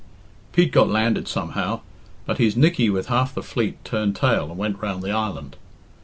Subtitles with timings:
[0.51, 1.81] Pete got landed somehow,
[2.25, 5.57] but his Nickey with half the fleet turned tail and went round the island.